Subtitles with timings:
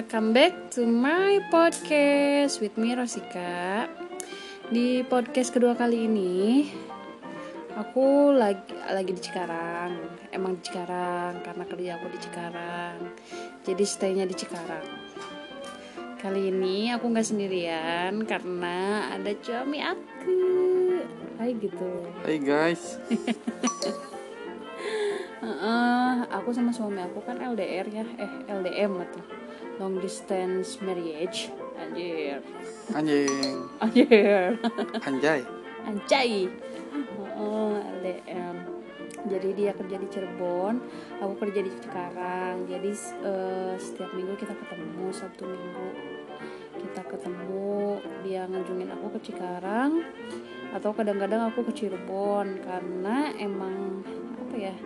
[0.00, 3.84] welcome back to my podcast with me Rosika.
[4.72, 6.72] Di podcast kedua kali ini,
[7.76, 9.92] aku lagi lagi di Cikarang.
[10.32, 13.12] Emang di Cikarang karena kerja aku di Cikarang.
[13.60, 14.88] Jadi stay-nya di Cikarang.
[16.16, 20.40] Kali ini aku nggak sendirian karena ada suami aku.
[21.36, 22.08] Hai gitu.
[22.24, 22.96] Hai guys,
[25.44, 31.48] Heeh, aku sama suami aku kan LDR ya, eh LDM atau long distance marriage.
[31.80, 32.44] Anjir.
[32.92, 34.60] anjing, Anjir.
[35.00, 35.40] anjay,
[35.88, 36.30] Anjay.
[36.92, 37.74] Heeh,
[38.04, 38.56] LDM.
[39.20, 40.80] Jadi dia kerja di Cirebon,
[41.20, 42.68] aku kerja di Cikarang.
[42.68, 42.92] Jadi
[43.24, 45.88] eh, setiap minggu kita ketemu Sabtu Minggu.
[46.80, 50.00] Kita ketemu, dia ngunjungin aku ke Cikarang
[50.70, 54.04] atau kadang-kadang aku ke Cirebon karena emang
[54.40, 54.76] apa ya?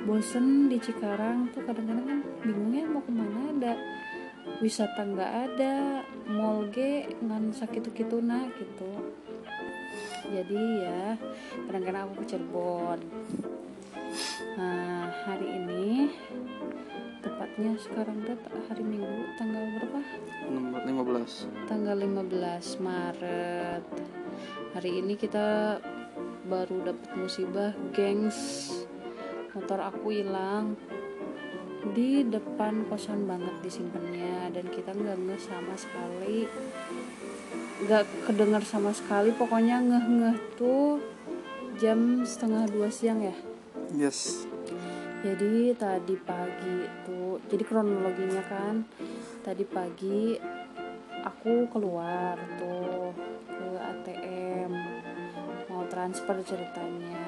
[0.00, 3.72] bosen di Cikarang tuh kadang-kadang kan bingungnya mau ke mana ada
[4.58, 8.18] wisata nggak ada mall ge ngan sakit gitu.
[8.18, 9.20] Nah gitu
[10.30, 11.02] jadi ya
[11.66, 12.98] kadang-kadang aku ke Cirebon.
[14.54, 16.14] Nah hari ini
[17.20, 18.38] tepatnya sekarang udah
[18.70, 20.00] hari Minggu tanggal berapa?
[20.54, 23.82] Nomor 15 tanggal 15 Maret.
[24.70, 25.78] Hari ini kita
[26.46, 28.70] baru dapat musibah gengs.
[29.50, 30.78] Motor aku hilang
[31.96, 36.48] di depan kosan banget disimpannya dan kita nggak ngeh sama sekali.
[37.80, 41.00] Nggak kedengar sama sekali pokoknya ngeh ngeh tuh
[41.80, 43.36] jam setengah dua siang ya.
[43.90, 44.46] Yes,
[45.20, 48.88] jadi tadi pagi tuh jadi kronologinya kan
[49.44, 50.32] tadi pagi
[51.20, 53.12] aku keluar tuh
[53.44, 54.72] ke ATM
[55.68, 57.19] mau transfer ceritanya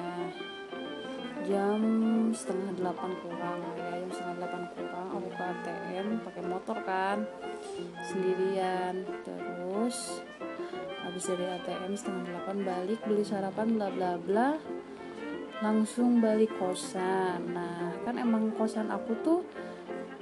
[1.43, 1.81] jam
[2.31, 7.17] setengah delapan kurang ya jam setengah delapan kurang aku ke ATM pakai motor kan
[8.07, 9.03] sendirian.
[9.27, 10.23] Terus
[11.03, 14.49] habis dari ATM setengah delapan balik beli sarapan bla bla bla
[15.59, 17.51] langsung balik kosan.
[17.51, 19.39] Nah kan emang kosan aku tuh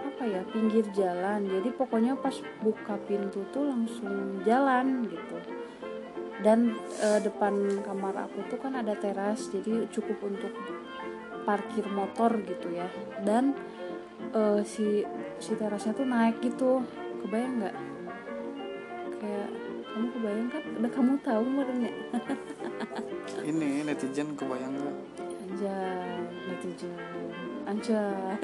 [0.01, 1.45] apa ya pinggir jalan.
[1.45, 2.33] Jadi pokoknya pas
[2.65, 5.37] buka pintu tuh langsung jalan gitu.
[6.41, 10.49] Dan eh, depan kamar aku tuh kan ada teras jadi cukup untuk
[11.43, 12.87] parkir motor gitu ya
[13.25, 13.53] dan
[14.33, 15.05] eh, si
[15.41, 16.85] si terasnya tuh naik gitu
[17.25, 17.75] kebayang nggak
[19.21, 19.49] kayak
[19.91, 21.93] kamu kebayang kan udah kamu tahu meren ya
[23.49, 24.95] ini netizen kebayang gak?
[25.51, 26.95] Anjay, netizen.
[27.67, 28.39] Anjay.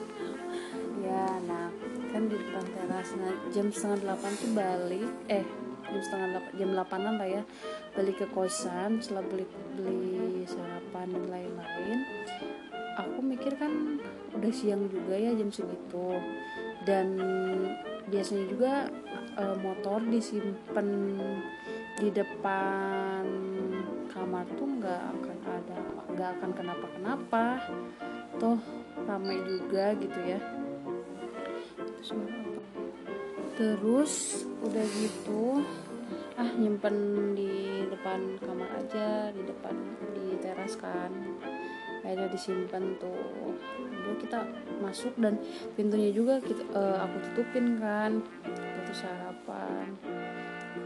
[1.06, 1.68] ya, nah
[2.10, 3.08] kan di depan teras.
[3.20, 5.10] Nah, jam setengah delapan tuh balik.
[5.28, 5.44] Eh,
[5.92, 7.42] jam setengah delapan, jam delapanan lah ya.
[7.92, 11.98] Balik ke kosan setelah beli beli sarapan dan lain-lain.
[13.00, 14.00] Aku mikir kan
[14.32, 16.16] udah siang juga ya jam segitu.
[16.82, 17.20] Dan
[18.08, 18.72] biasanya juga
[19.38, 20.88] eh, motor disimpan
[22.00, 23.24] di depan
[24.10, 25.76] kamar tuh nggak akan ada
[26.12, 27.44] nggak akan kenapa kenapa
[28.36, 28.58] toh
[29.06, 30.40] ramai juga gitu ya
[33.54, 35.62] terus udah gitu
[36.42, 36.96] ah nyimpen
[37.38, 39.78] di depan kamar aja di depan
[40.10, 41.14] di teras kan.
[42.02, 43.54] Akhirnya disimpan tuh.
[43.78, 44.42] Udah kita
[44.82, 45.38] masuk dan
[45.78, 48.18] pintunya juga kita, eh, aku tutupin kan.
[48.82, 49.94] Itu sarapan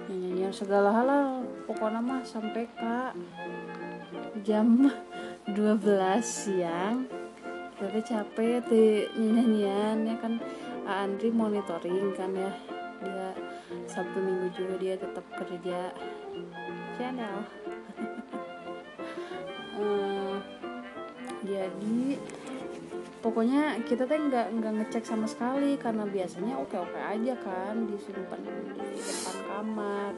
[0.06, 3.16] nyanyi segala hal pokoknya mah sampai kak
[4.44, 4.92] jam
[5.56, 7.08] 12 siang.
[7.80, 10.36] Kita capek teh nyanyian ya kan.
[10.86, 12.75] Andri monitoring kan ya
[13.96, 15.90] Sabtu Minggu juga dia tetap kerja
[17.00, 17.36] channel.
[19.76, 20.36] Eh,
[21.44, 22.16] jadi
[23.20, 28.40] pokoknya kita teh nggak nggak ngecek sama sekali karena biasanya oke oke aja kan disimpan
[28.40, 30.12] di depan kamar.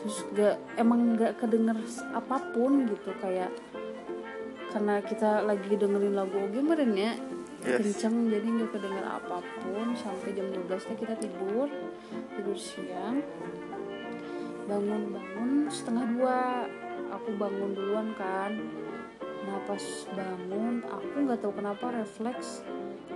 [0.00, 1.76] Terus gak emang nggak kedenger
[2.16, 3.52] apa pun gitu kayak
[4.72, 7.12] karena kita lagi dengerin lagu meren ya
[7.58, 7.82] Yes.
[7.82, 9.86] kenceng jadi nggak kedenger apa pun.
[9.98, 11.66] Sampai jam 12 teh kita tidur.
[12.38, 13.18] Tidur siang.
[14.70, 16.40] Bangun bangun setengah dua.
[17.18, 18.54] Aku bangun duluan kan.
[19.48, 22.62] Nah pas bangun aku nggak tahu kenapa refleks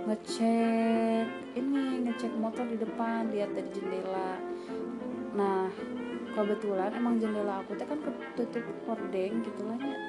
[0.03, 4.41] ngecek ini ngecek motor di depan lihat dari jendela.
[5.37, 5.71] Nah
[6.33, 8.01] kebetulan emang jendela aku teh kan
[8.35, 9.99] ketutup hordeng gitu lah ya.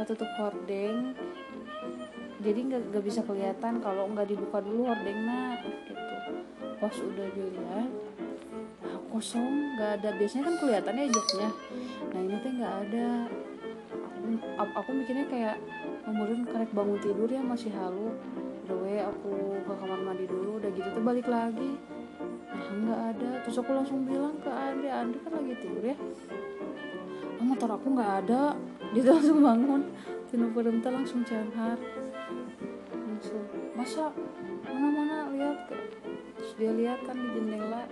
[0.00, 1.12] Ketutup hordeng
[2.40, 5.92] jadi nggak nggak bisa kelihatan kalau nggak dibuka dulu hordengnya gitu.
[6.80, 7.88] Pas udah dilihat
[8.80, 10.08] nah, kosong nggak ada.
[10.16, 11.48] Biasanya kan kelihatannya joknya.
[12.08, 13.08] Nah ini teh nggak ada.
[14.60, 15.56] Aku, aku, mikirnya kayak
[16.04, 18.16] kemudian karek bangun tidur ya masih halu.
[18.64, 21.76] Udah we aku ke kamar mandi dulu udah gitu tuh balik lagi.
[22.72, 23.30] Nggak ada.
[23.44, 25.96] Terus aku langsung bilang ke Andi Andi kan lagi tidur ya.
[27.36, 28.56] Oh, motor aku nggak ada.
[28.96, 29.82] Dia tuh langsung bangun.
[30.30, 31.99] Tino perempuan langsung langsung
[33.80, 34.12] masa
[34.68, 35.72] mana mana lihat
[36.36, 37.88] terus dia lihat kan di jendela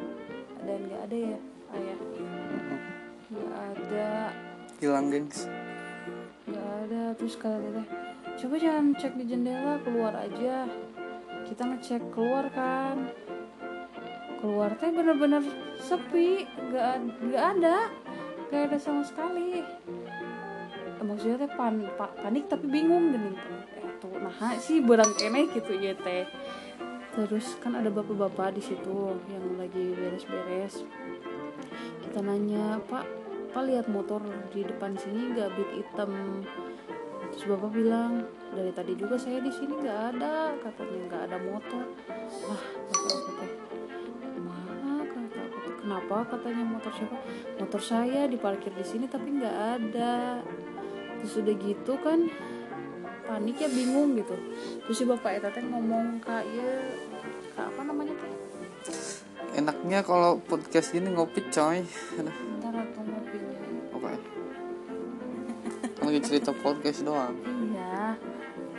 [0.69, 1.39] dan nggak ada ya
[1.73, 1.99] ayah
[3.29, 4.13] nggak ada.
[4.81, 5.49] Hilang gengs.
[6.49, 7.03] Nggak ada.
[7.17, 7.87] Terus kata teteh
[8.39, 10.69] coba jangan cek di jendela keluar aja.
[11.49, 13.09] Kita ngecek keluar kan.
[14.45, 15.41] Keluar teh bener-bener
[15.81, 16.95] sepi nggak
[17.33, 17.89] nggak ada
[18.49, 19.65] nggak ada sama sekali.
[21.01, 23.33] Maksudnya teh pan, pa- panik tapi bingung gini
[23.99, 26.27] tuh nah sih berang kene gitu ya teh.
[27.19, 30.87] Terus kan ada bapak-bapak di situ yang lagi beres-beres.
[32.07, 33.05] Kita nanya pak
[33.49, 34.23] pak lihat motor
[34.55, 36.45] di depan sini nggak big hitam
[37.33, 41.85] terus bapak bilang dari tadi juga saya di sini nggak ada katanya nggak ada motor.
[42.47, 42.65] Wah
[45.89, 46.37] kenapa?
[46.37, 47.17] katanya motor siapa?
[47.57, 50.45] Motor saya diparkir di sini tapi nggak ada.
[51.19, 52.29] Terus udah gitu kan
[53.29, 54.33] panik ya bingung gitu.
[54.89, 56.73] Terus si bapak eta teh ngomong kak ya
[57.53, 58.33] kak apa namanya teh?
[59.61, 61.85] Enaknya kalau podcast gini ngopi coy.
[61.85, 63.61] Ntar atau mobilnya
[63.93, 64.13] oke
[66.01, 67.37] Kan lagi cerita podcast doang.
[67.45, 68.17] Iya.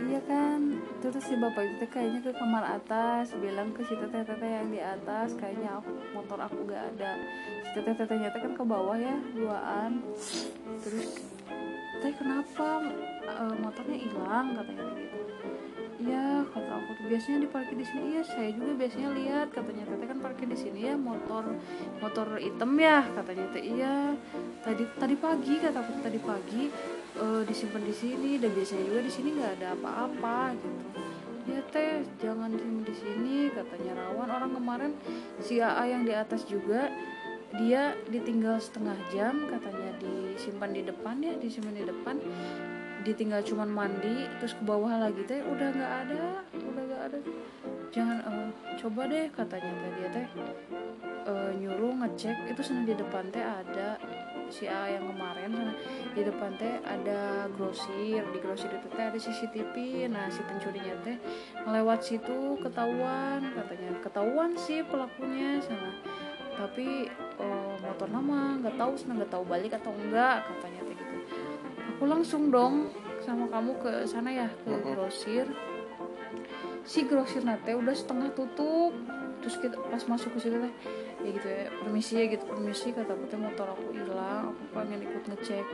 [0.10, 4.50] Iya kan terus si bapak itu kayaknya ke kamar atas bilang ke si teteh teteh
[4.52, 7.16] yang di atas kayaknya aku, motor aku gak ada.
[7.64, 10.04] Si teteh tetehnya teh kan ke bawah ya duaan.
[10.84, 11.24] Terus
[12.04, 12.84] teh kenapa
[13.30, 14.58] Eh, motornya hilang?
[14.58, 15.18] katanya gitu.
[16.00, 18.02] Iya kata aku tuh biasanya diparkir di sini.
[18.18, 19.84] Iya saya juga biasanya lihat katanya.
[19.86, 21.44] Teteh kan parkir di sini ya motor
[22.02, 24.18] motor hitam ya katanya teh iya
[24.66, 26.64] tadi tadi pagi kata aku tadi pagi
[27.18, 30.82] eh, disimpan di sini dan biasanya juga di sini nggak ada apa-apa gitu.
[31.50, 34.30] Ya teh jangan simpan di sini katanya rawan.
[34.30, 34.92] Orang kemarin
[35.42, 36.94] si AA yang di atas juga
[37.58, 42.16] dia ditinggal setengah jam katanya disimpan di depan ya disimpan di depan.
[43.00, 45.42] Ditinggal cuman mandi terus ke bawah lagi teh.
[45.42, 46.24] Udah nggak ada
[46.54, 47.18] udah nggak ada.
[47.90, 50.28] Jangan eh, coba deh katanya tadi teh.
[51.30, 53.98] Eh, nyuruh ngecek itu sana di depan teh ada
[54.50, 55.50] si A yang kemarin.
[55.54, 55.74] Sana
[56.14, 59.74] di depan teh ada grosir di grosir itu teh ada CCTV
[60.10, 61.18] nah si pencurinya teh
[61.66, 63.90] ngelewat situ ketahuan katanya.
[64.04, 65.94] Ketahuan sih pelakunya sana
[66.60, 67.08] tapi
[67.40, 71.16] eh, motor nama nggak tahu sana nggak tahu balik atau enggak katanya teh gitu.
[71.96, 72.92] Aku langsung dong
[73.24, 75.48] sama kamu ke sana ya ke grosir.
[76.84, 78.92] Si grosir nate udah setengah tutup.
[79.40, 80.74] Terus kita pas masuk ke situ teh
[81.20, 85.04] ya gitu ya permisi ya gitu permisi kata aku teh motor aku hilang aku pengen
[85.04, 85.66] ikut ngecek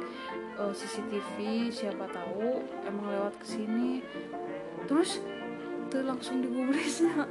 [0.58, 1.36] eh, CCTV
[1.70, 4.02] siapa tahu emang lewat ke sini.
[4.86, 5.22] Terus
[5.90, 7.30] tuh langsung digubrisnya.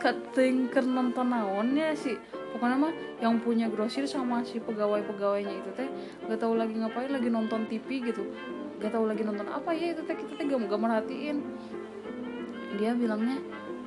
[0.00, 2.16] Kating keur nonton naonnya sih.
[2.50, 5.88] Pokoknya mah yang punya grosir sama si pegawai pegawainya itu teh
[6.26, 8.24] gak tahu lagi ngapain lagi nonton TV gitu.
[8.80, 11.44] Gak tahu lagi nonton apa ya itu teh kita teh gak, gak merhatiin.
[12.80, 13.38] Dia bilangnya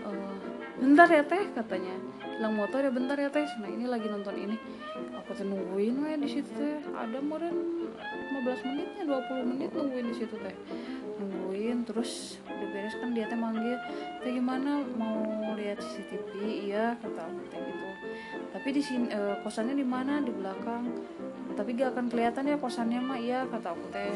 [0.06, 0.38] "Eh,
[0.78, 1.98] bentar ya teh katanya
[2.38, 3.46] hilang motor ya bentar ya teh.
[3.62, 4.58] Nah ini lagi nonton ini.
[5.22, 6.82] Aku tuh nungguin we di situ teh.
[6.94, 7.56] Ada meren
[8.42, 10.56] 15 menitnya 20 menit nungguin di situ teh.
[11.22, 13.78] Nungguin terus udah beres kan dia teh manggil
[14.26, 14.82] teh gimana?
[14.98, 16.32] Mau lihat CCTV
[16.70, 17.88] iya kata aku teh gitu.
[18.54, 20.22] Tapi di sini eh, kosannya di mana?
[20.22, 20.84] Di belakang.
[21.54, 24.14] Tapi gak akan kelihatan ya kosannya mah iya kata aku teh.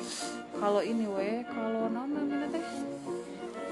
[0.58, 2.65] Kalau ini weh kalau non namanya teh?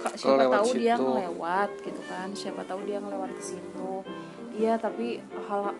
[0.05, 1.01] Siapa tahu dia situ.
[1.01, 2.29] ngelewat gitu kan.
[2.37, 4.05] Siapa tahu dia ngelewat ke situ
[4.55, 5.75] iya tapi hal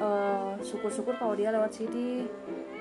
[0.00, 2.26] eh, syukur-syukur kalau dia lewat sini.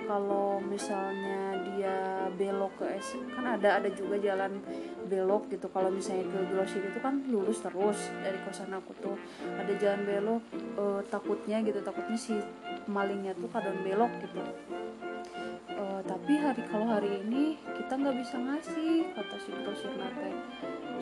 [0.03, 4.59] Kalau misalnya dia belok ke S kan ada ada juga jalan
[5.07, 5.71] belok gitu.
[5.71, 9.15] Kalau misalnya ke grosir itu kan lurus terus dari kosan aku tuh.
[9.55, 12.35] Ada jalan belok eh, takutnya gitu takutnya si
[12.91, 14.43] malingnya tuh kadang belok gitu.
[15.71, 19.91] Eh, tapi hari kalau hari ini kita nggak bisa ngasih kata si grosir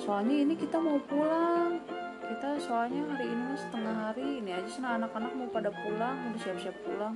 [0.02, 1.78] soalnya ini kita mau pulang
[2.32, 6.80] kita soalnya hari ini setengah hari ini aja sana anak-anak mau pada pulang udah siap-siap
[6.88, 7.12] pulang.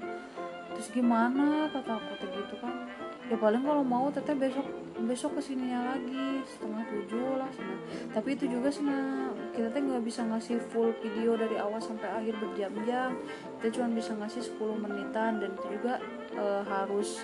[0.76, 1.72] Terus gimana?
[1.72, 2.84] Kata aku tuh gitu kan.
[3.32, 4.68] Ya paling kalau mau teteh besok
[5.08, 7.76] besok ke sininya lagi setengah tujuh lah sana
[8.16, 12.36] tapi itu juga sana kita teh nggak bisa ngasih full video dari awal sampai akhir
[12.44, 13.16] berjam-jam.
[13.64, 16.04] Kita cuma bisa ngasih 10 menitan dan itu juga
[16.36, 17.24] eh, harus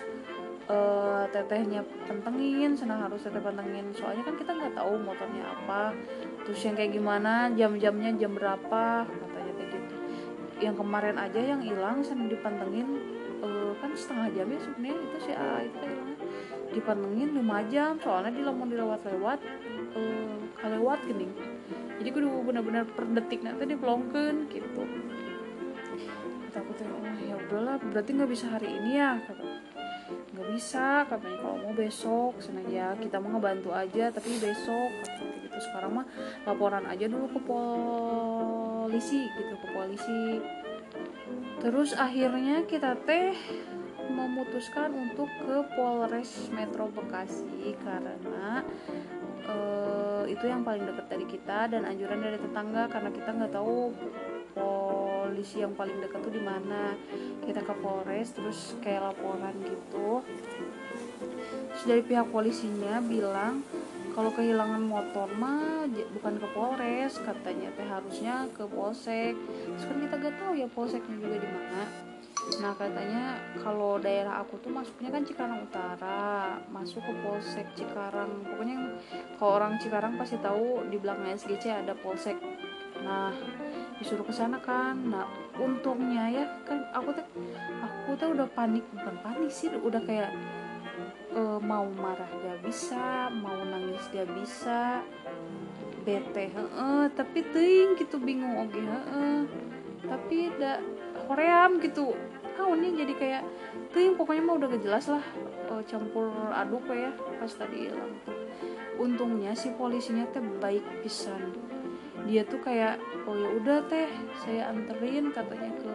[0.70, 3.90] eh, tetehnya pantengin sana harus teteh pantengin.
[3.96, 5.96] Soalnya kan kita nggak tahu motornya apa.
[6.46, 9.96] Terus yang kayak gimana jam-jamnya jam berapa katanya kayak gitu.
[10.62, 12.88] Yang kemarin aja yang hilang sana dipantengin
[13.42, 16.18] eh, kan setengah jam ya sebenarnya itu si A itu hilangnya
[16.72, 19.40] dipantengin 5 jam soalnya di lamun dilewat-lewat
[19.98, 21.28] eh, kalewat gini.
[22.02, 24.84] Jadi kudu bener-bener per detik nanti dipelongkeun gitu.
[27.52, 29.44] Udahlah berarti nggak bisa hari ini ya kata
[30.32, 32.96] nggak bisa katanya kalau mau besok senang ya.
[32.96, 35.58] Kita mau ngebantu aja tapi besok katanya gitu.
[35.62, 36.06] Sekarang mah
[36.48, 40.24] laporan aja dulu ke polisi gitu ke polisi.
[41.62, 43.38] Terus akhirnya kita teh
[44.12, 48.66] memutuskan untuk ke Polres Metro Bekasi karena
[49.48, 53.96] eh, itu yang paling dekat dari kita dan anjuran dari tetangga karena kita nggak tahu
[55.32, 56.92] polisi yang paling dekat tuh di mana?
[57.40, 60.20] Kita ke Polres terus kayak laporan gitu.
[61.72, 63.64] Terus dari pihak polisinya bilang
[64.12, 67.72] kalau kehilangan motor mah bukan ke Polres katanya.
[67.80, 69.40] Teh harusnya ke Polsek.
[69.40, 71.82] Terus kan kita gak tahu ya Polseknya juga di mana.
[72.60, 78.44] Nah katanya kalau daerah aku tuh masuknya kan Cikarang Utara masuk ke Polsek Cikarang.
[78.44, 79.00] Pokoknya
[79.40, 82.36] kalau orang Cikarang pasti tahu di belakang SGC ada Polsek.
[83.00, 83.32] Nah
[84.02, 84.98] disuruh ke sana kan.
[85.06, 85.30] Nah
[85.62, 87.26] untungnya ya kan aku tuh
[87.86, 90.34] aku tuh udah panik bukan panik sih udah kayak
[91.38, 95.06] eh, mau marah gak bisa mau nangis gak bisa
[96.02, 99.46] bete heeh tapi ting gitu bingung oke heeh.
[100.02, 100.82] Tapi da
[101.30, 102.18] hoream gitu.
[102.58, 103.44] Tahunnya jadi kayak
[103.94, 105.24] ting pokoknya mah udah gak jelas lah
[105.70, 108.18] eh, campur aduk ya pas tadi hilang.
[108.98, 111.54] Untungnya si polisinya teh baik pisan
[112.30, 114.10] dia tuh kayak oh ya udah teh
[114.46, 115.94] saya anterin katanya ke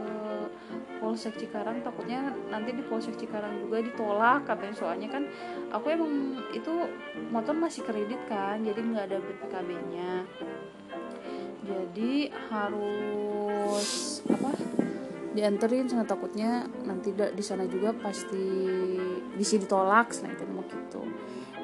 [0.99, 1.85] Polsek Cikarang.
[1.85, 4.75] Takutnya nanti di Polsek Cikarang juga ditolak katanya.
[4.75, 5.23] Soalnya kan
[5.71, 6.89] aku emang itu
[7.31, 10.13] motor masih kredit kan jadi nggak ada BPKB-nya
[11.67, 14.51] jadi harus apa
[15.35, 15.91] dianterin.
[15.91, 18.47] Sangat takutnya nanti di sana juga pasti
[19.35, 20.15] bisa ditolak.
[20.23, 21.03] Nah itu gitu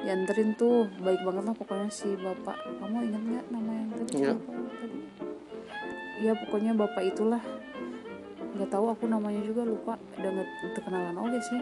[0.03, 2.59] dianterin tuh baik banget lah pokoknya si bapak.
[2.77, 4.11] Kamu ingat nggak nama yang tadi?
[4.19, 4.33] Iya.
[4.35, 4.99] Tadi?
[6.19, 7.43] Ya pokoknya bapak itulah.
[8.53, 9.95] Nggak tahu aku namanya juga lupa.
[10.19, 11.61] Udah nggak terkenalan oke sih.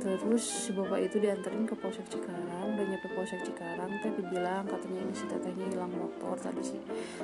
[0.00, 2.76] Terus si bapak itu dianterin ke Polsek Cikarang.
[2.76, 6.80] Udah nyampe Polsek Cikarang teh dibilang katanya ini si tetehnya hilang motor tadi sih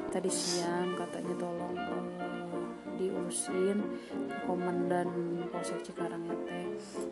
[0.09, 0.97] tadi siang.
[0.97, 2.36] Katanya tolong eh,
[2.99, 3.79] diurusin
[4.29, 5.09] ke komandan
[5.53, 6.37] Polsek Cikarang ya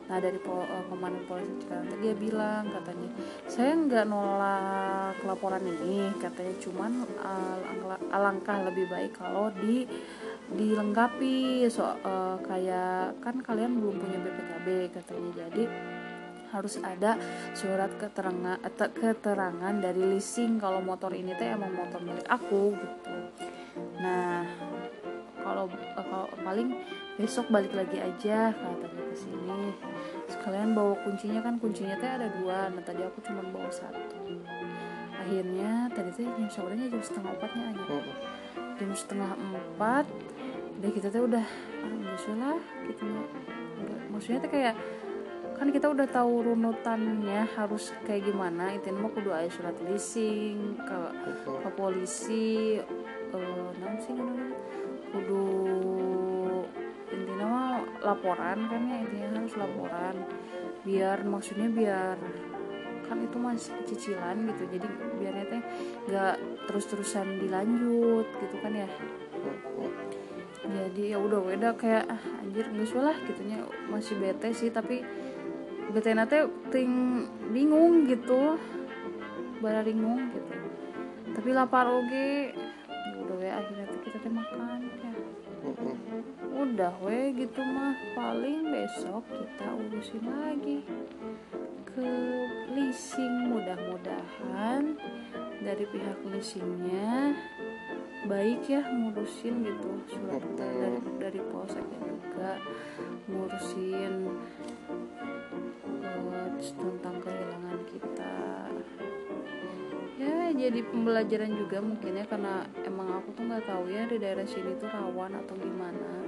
[0.04, 3.10] nah dari pol, eh, komandan Polsek Cikarang teh dia bilang katanya
[3.44, 6.54] saya nggak nolak laporan ini katanya.
[6.60, 9.86] Cuman alangkah, alangkah lebih baik kalau di
[10.52, 11.64] dilengkapi.
[11.72, 15.30] So eh, kayak kan kalian belum punya BPKB katanya.
[15.48, 15.64] Jadi
[16.54, 17.18] harus ada
[17.50, 23.16] surat keterangan eh, keterangan dari leasing kalau motor ini teh emang motor milik aku gitu.
[23.98, 24.46] Nah
[25.54, 26.74] kalau kalau paling
[27.14, 29.70] besok balik lagi aja katanya ke sini.
[30.26, 32.74] Sekalian bawa kuncinya kan kuncinya teh ada dua.
[32.74, 34.18] Nah tadi aku cuma bawa satu.
[35.14, 37.82] Akhirnya tadi teh jam sorenya jam setengah empatnya aja
[38.54, 38.80] Mm.
[38.80, 40.06] jam setengah empat
[40.82, 42.58] udah kita tuh udah ah lah
[42.90, 43.06] gitu
[44.10, 44.74] maksudnya tuh kayak
[45.54, 48.74] kan kita udah tahu runutannya harus kayak gimana.
[48.74, 50.98] Itu mah kudu aya surat leasing ke
[51.62, 52.82] ke polisi
[53.34, 54.50] eh sih namanya
[55.14, 55.46] kudu
[57.14, 57.70] intinya mah
[58.02, 60.14] laporan kan ya intinya harus laporan.
[60.82, 62.18] Biar maksudnya biar
[63.04, 64.88] kan itu masih cicilan gitu jadi
[65.20, 65.62] biarnya teh
[66.08, 66.34] nggak
[66.66, 68.88] terus-terusan dilanjut gitu kan ya.
[70.64, 75.04] Jadi ya udah beda kayak ah, anjir nggak lah gitunya masih bete sih tapi
[75.92, 78.56] bete nate ting bingung gitu
[79.60, 80.52] bara bingung gitu.
[81.36, 82.56] Tapi lapar oge
[82.90, 84.64] ya udah we akhirnya kita teh makan.
[84.64, 84.73] ya
[86.64, 87.92] udah we gitu mah.
[88.16, 90.80] Paling besok kita urusin lagi
[91.92, 92.10] ke
[92.72, 94.96] leasing mudah-mudahan
[95.60, 97.36] dari pihak leasingnya
[98.24, 102.56] baik ya ngurusin gitu surat dari dari polseknya juga
[103.28, 104.12] ngurusin
[106.00, 106.48] eh,
[106.80, 108.36] tentang kehilangan kita.
[110.16, 114.48] Ya jadi pembelajaran juga mungkin ya karena emang aku tuh nggak tahu ya di daerah
[114.48, 116.23] sini tuh rawan atau gimana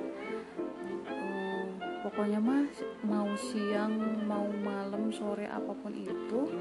[2.06, 2.62] pokoknya mah
[3.02, 3.98] mau siang
[4.30, 6.54] mau malam sore apa pun itu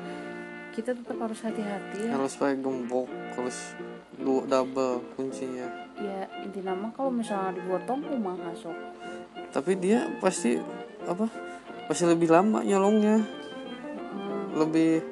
[0.73, 2.17] kita tetap harus hati-hati ya.
[2.17, 3.05] Harus pakai gembok
[3.37, 3.77] harus
[4.17, 5.69] dua double kuncinya.
[6.01, 8.73] Ya inti nama kalau misalnya digotong rumah masuk.
[9.53, 10.57] Tapi dia pasti
[11.05, 11.29] apa
[11.85, 13.21] pasti lebih lama nyolongnya.
[13.21, 15.05] Hmm, lebih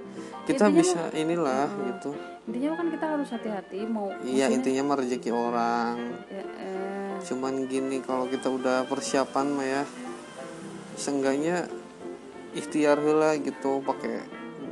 [0.50, 2.12] kita Intinya bisa inilah gitu.
[2.50, 5.96] Intinya kan kita harus hati-hati mau iya intinya mah rezeki orang.
[6.28, 9.84] Ya, eh, cuman gini kalau kita udah persiapan mah ya
[10.96, 11.68] seenggaknya
[12.54, 14.22] ikhtiar lah gitu pakai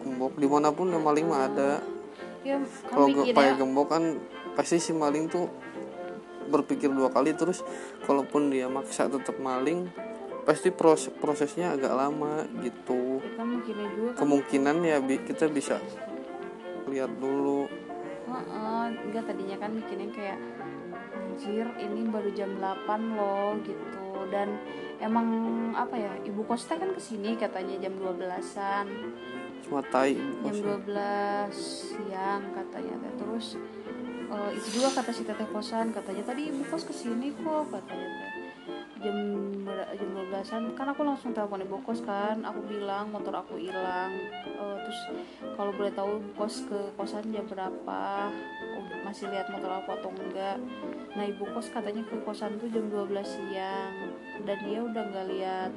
[0.05, 0.37] gembok.
[0.37, 1.71] Di mana pun yang maling mah ada.
[2.41, 2.57] Ya
[2.89, 4.03] kalau pakai gembok kan
[4.57, 5.49] pasti si maling tuh
[6.49, 7.33] berpikir dua kali.
[7.33, 7.61] Terus
[8.05, 9.89] kalaupun dia maksa tetap maling
[10.41, 13.21] pasti proses prosesnya agak lama gitu.
[13.37, 14.19] Mikirnya juga kan.
[14.25, 15.77] Kemungkinan ya bi- kita bisa
[16.89, 17.69] lihat dulu.
[18.31, 20.39] Heeh, enggak tadinya kan mikirnya kayak
[21.13, 24.59] anjir ini baru jam 8 loh gitu dan
[25.01, 25.27] emang
[25.73, 28.85] apa ya ibu Kosta kan ke sini katanya jam 12-an
[29.61, 30.85] cuma tai jam 12
[31.53, 33.55] siang katanya teh terus
[34.31, 38.09] eh, itu juga kata si teteh kosan katanya tadi ibu kos ke sini kok katanya.
[38.09, 38.31] Teh
[39.01, 39.17] jam
[39.97, 44.13] jam 12-an kan aku langsung telepon ibu kos kan aku bilang motor aku hilang.
[44.45, 44.99] Eh, terus
[45.57, 48.29] kalau boleh tahu ibu kos ke kosan jam berapa
[48.71, 50.57] Oh, masih lihat motor aku atau enggak.
[51.17, 54.10] Nah ibu kos katanya ke kosan tuh jam 12 siang
[54.45, 55.71] dan dia udah nggak lihat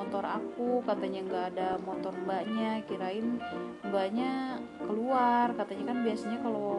[0.00, 3.36] motor aku katanya nggak ada motor mbaknya kirain
[3.84, 5.52] mbaknya keluar.
[5.52, 6.72] Katanya kan biasanya kalau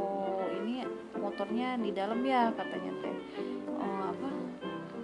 [0.62, 0.82] ini
[1.18, 3.16] motornya di dalam ya katanya teh.
[3.78, 4.30] Eh, apa?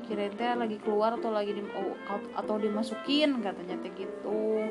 [0.10, 1.94] Kirain teh lagi keluar atau lagi di, oh,
[2.34, 4.66] atau dimasukin katanya teh gitu.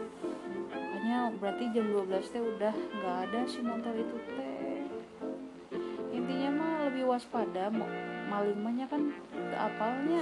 [0.75, 4.83] Makanya berarti jam 12 teh udah nggak ada si motor itu teh.
[6.11, 9.03] Intinya mah lebih waspada mau maling mahnya kan
[9.53, 10.21] apalnya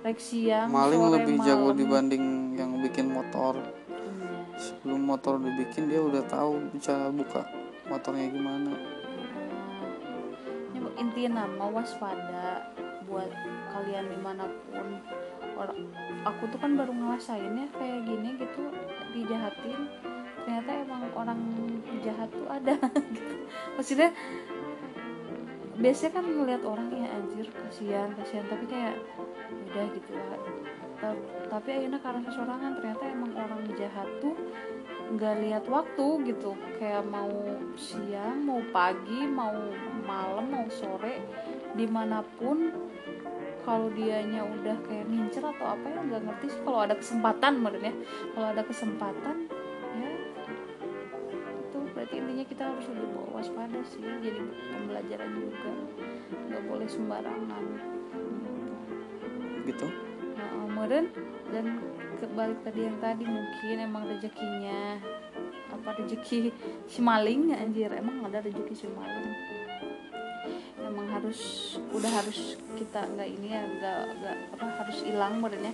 [0.00, 1.78] rek siang maling sore, lebih jago malam.
[1.78, 4.58] dibanding yang bikin motor Iya.
[4.58, 7.44] sebelum motor dibikin dia udah tahu bisa buka
[7.86, 8.72] motornya gimana
[10.72, 12.72] Ya, intinya nama waspada
[13.04, 13.28] buat
[13.68, 14.86] kalian di mana pun
[15.52, 15.78] orang
[16.22, 18.62] aku tuh kan baru ngerasain ya kayak gini gitu
[19.12, 19.80] dijahatin
[20.38, 21.40] ternyata emang orang
[22.00, 22.74] jahat tuh ada
[23.14, 23.34] gitu.
[23.76, 24.10] maksudnya
[25.78, 28.44] biasanya kan ngeliat orang ya anjir kasihan kasihan.
[28.48, 28.96] Tapi kayak
[29.50, 30.40] udah gitu lah.
[31.00, 34.36] Ta- tapi akhirnya karena seseorangan ternyata emang orang jahat tuh
[35.12, 36.52] nggak lihat waktu gitu.
[36.76, 37.32] Kayak mau
[37.76, 39.54] siang mau pagi mau
[40.02, 41.22] malam mau sore
[41.72, 42.72] di mana pun
[43.62, 46.60] kalau dianya udah kayak ngincer atau apa ya nggak ngerti sih.
[46.66, 47.94] Kalau ada kesempatan maksudnya.
[48.34, 49.36] Kalau ada kesempatan
[52.52, 55.72] kita harus lebih bawa waspada sih jadi pembelajaran juga.
[56.52, 57.64] Nggak boleh sembarangan.
[59.64, 59.88] Gitu?
[60.36, 61.06] Nah, kemudian
[61.48, 61.80] dan
[62.20, 65.00] kebalik tadi yang tadi mungkin emang rezekinya
[65.72, 66.52] apa rezeki
[66.84, 69.32] si maling anjir emang ada rezeki si maling.
[70.76, 71.40] Emang harus
[71.88, 75.72] udah harus kita nggak ini ya nggak nggak apa harus hilang modelnya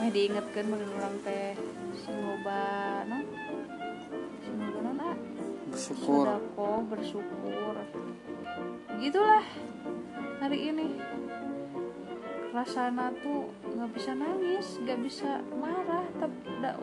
[0.00, 1.52] mah diingatkan model orang teh
[1.92, 3.49] si loba non
[5.80, 6.24] bersyukur.
[6.28, 7.74] Sodako bersyukur.
[9.00, 9.44] Gitulah
[10.36, 11.00] hari ini.
[12.52, 16.82] Rasana tuh nggak bisa nangis nggak bisa marah tapi tidak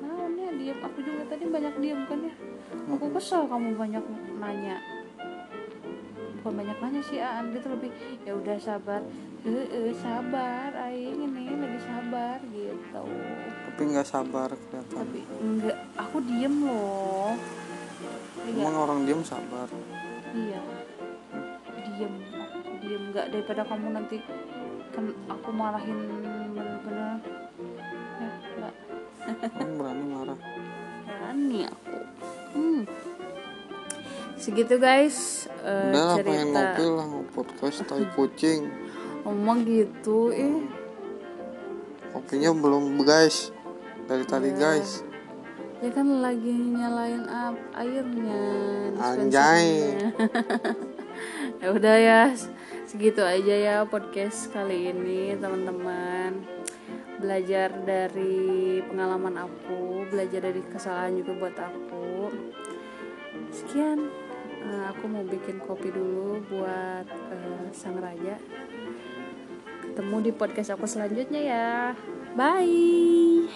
[0.00, 2.34] naonnya diam aku juga tadi banyak diam kan ya.
[2.90, 4.02] Aku kesel kamu banyak
[4.40, 4.82] nanya.
[6.40, 7.94] Bukan banyak nanya sih Aan gitu lebih
[8.26, 9.04] ya udah sabar.
[9.44, 13.04] Eh sabar aing ini lagi sabar gitu.
[13.70, 14.96] Tapi nggak sabar kelihatan.
[14.96, 17.36] Tapi enggak aku diem loh.
[18.46, 19.68] Emang orang diem sabar
[20.34, 20.60] Iya.
[21.94, 24.18] Diem, aku diem nggak daripada kamu nanti
[24.90, 25.94] kan aku marahin
[26.50, 27.18] bener-bener.
[28.18, 28.28] Ya,
[28.58, 28.74] nggak
[29.78, 30.38] berani marah
[31.06, 31.98] berani aku.
[32.54, 32.82] Hmm.
[34.34, 36.60] Segitu guys eh, udah lah pengen cerita.
[36.60, 38.60] ngopi lah podcast tai kucing
[39.24, 40.60] Omong gitu, eh.
[42.12, 43.48] kopinya belum guys
[44.04, 44.58] dari tadi Iya.
[44.60, 45.00] guys
[45.84, 48.40] Ya kan lagi nyalain up airnya.
[48.96, 49.92] Anjay.
[51.60, 52.22] ya udah ya,
[52.88, 56.40] segitu aja ya podcast kali ini teman-teman.
[57.20, 62.32] Belajar dari pengalaman aku, belajar dari kesalahan juga buat aku.
[63.52, 64.08] Sekian,
[64.64, 68.40] eh, aku mau bikin kopi dulu buat eh, sang raja.
[69.84, 71.92] Ketemu di podcast aku selanjutnya ya.
[72.32, 73.52] Bye.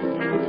[0.00, 0.47] Thank you.